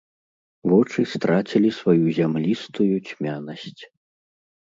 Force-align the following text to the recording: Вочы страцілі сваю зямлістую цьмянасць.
Вочы 0.69 1.03
страцілі 1.15 1.69
сваю 1.81 2.05
зямлістую 2.19 2.95
цьмянасць. 3.09 3.81